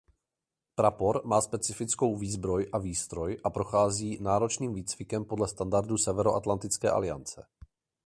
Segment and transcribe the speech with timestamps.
[0.75, 7.45] Prapor má specifickou výzbroj a výstroj a prochází náročným výcvikem podle standardů Severoatlantické aliance.